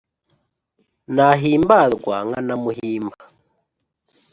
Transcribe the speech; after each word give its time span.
Nahimbarwa 1.15 2.15
nkanamuhimba 2.27 3.17